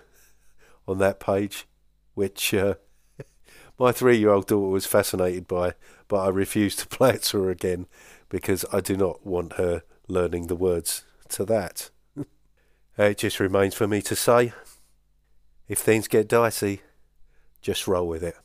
on 0.87 0.99
that 0.99 1.21
page, 1.21 1.67
which 2.15 2.53
uh, 2.55 2.75
my 3.79 3.93
three 3.93 4.19
year 4.19 4.31
old 4.31 4.47
daughter 4.47 4.71
was 4.71 4.87
fascinated 4.87 5.47
by, 5.47 5.75
but 6.09 6.19
I 6.19 6.29
refused 6.29 6.79
to 6.81 6.89
play 6.97 7.11
it 7.11 7.23
to 7.25 7.43
her 7.43 7.51
again 7.51 7.87
because 8.29 8.65
I 8.73 8.81
do 8.81 8.97
not 8.97 9.25
want 9.27 9.55
her 9.55 9.83
learning 10.09 10.47
the 10.47 10.57
words 10.57 11.05
to 11.31 11.45
that. 11.47 11.91
it 12.99 13.19
just 13.19 13.41
remains 13.41 13.75
for 13.75 13.87
me 13.87 14.03
to 14.03 14.17
say 14.17 14.53
if 15.69 15.79
things 15.79 16.09
get 16.09 16.29
dicey, 16.29 16.81
just 17.61 17.87
roll 17.87 18.09
with 18.09 18.23
it. 18.23 18.37